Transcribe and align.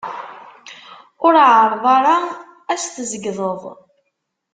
Ur 1.25 1.33
εerreḍ 1.43 1.83
ara 1.95 2.17
ad 2.71 2.77
s-tzeyydeḍ! 2.81 3.61